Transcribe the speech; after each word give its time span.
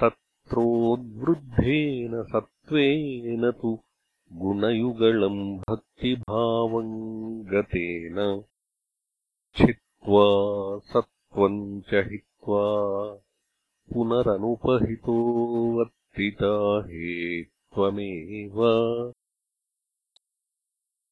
तत्रोद्वृद्धेन 0.00 2.22
सत्त्वेन 2.22 3.50
तु 3.50 3.78
गुणयुगलम् 4.40 5.58
भक्तिभावम् 5.58 7.46
गतेन 7.46 8.44
छित्त्वा 9.56 10.24
सत्त्वम् 10.78 11.80
च 11.80 11.94
हित्वा 11.94 12.62
पुनरनुपहितो 13.92 15.16
वर्तिता 15.78 16.82
हे 16.86 17.42
त्वमेव 17.42 18.56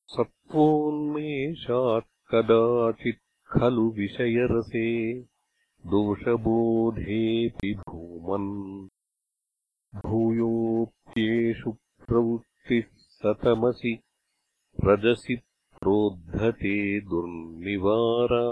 सत्त्वोन्मेषात् 0.06 2.32
कदाचित् 2.32 3.52
खलु 3.52 3.90
विषयरसे 3.90 4.88
दोषबोधेऽपि 5.92 7.74
भूमन्। 7.74 8.88
भूयोऽप्येषु 9.94 10.19
सतमसि 13.26 14.00
रजसि 14.84 15.40
प्रोद्धते 15.80 17.00
दुर्निवारा। 17.00 18.46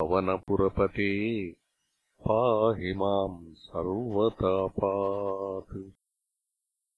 पवनपुरपते 0.01 1.13
पाहि 2.27 2.93
माम् 3.05 3.41
सर्वतापात् 3.69 5.79